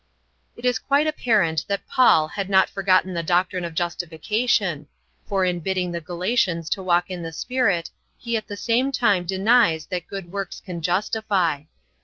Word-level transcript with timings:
It 0.55 0.65
is 0.65 0.79
quite 0.79 1.05
apparent 1.05 1.63
that 1.67 1.85
Paul 1.85 2.29
had 2.29 2.49
not 2.49 2.71
forgotten 2.71 3.13
the 3.13 3.21
doctrine 3.21 3.63
of 3.63 3.75
justification, 3.75 4.87
for 5.27 5.45
in 5.45 5.59
bidding 5.59 5.91
the 5.91 6.01
Galatians 6.01 6.71
to 6.71 6.81
walk 6.81 7.11
in 7.11 7.21
the 7.21 7.31
Spirit 7.31 7.91
he 8.17 8.35
at 8.35 8.47
the 8.47 8.57
same 8.57 8.91
time 8.91 9.25
denies 9.25 9.85
that 9.91 10.07
good 10.07 10.31
works 10.31 10.59
can 10.59 10.81
justify. 10.81 11.65